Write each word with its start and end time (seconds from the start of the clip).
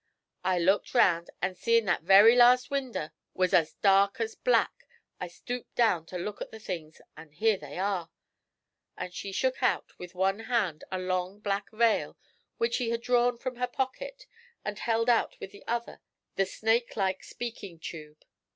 I 0.43 0.57
looked 0.57 0.95
round, 0.95 1.29
and 1.43 1.55
seein' 1.55 1.85
that 1.85 2.09
every 2.09 2.35
last 2.35 2.71
winder 2.71 3.11
was 3.35 3.53
as 3.53 3.73
dark 3.83 4.19
as 4.19 4.33
black, 4.33 4.87
I 5.19 5.27
stooped 5.27 5.75
down 5.75 6.07
to 6.07 6.17
look 6.17 6.41
at 6.41 6.49
the 6.49 6.57
things, 6.59 6.99
an' 7.15 7.33
here 7.33 7.55
they 7.55 7.77
air.' 7.77 8.09
And 8.97 9.13
she 9.13 9.31
shook 9.31 9.61
out 9.61 9.91
with 9.99 10.15
one 10.15 10.39
hand 10.39 10.83
a 10.91 10.97
long 10.97 11.39
black 11.39 11.69
veil 11.71 12.17
which 12.57 12.73
she 12.73 12.89
had 12.89 13.01
drawn 13.01 13.37
from 13.37 13.57
her 13.57 13.67
pocket, 13.67 14.25
and 14.65 14.79
held 14.79 15.07
out 15.07 15.39
with 15.39 15.51
the 15.51 15.63
other 15.67 16.01
the 16.35 16.47
snake 16.47 16.97
like 16.97 17.23
speaking 17.23 17.77
tube. 17.77 18.25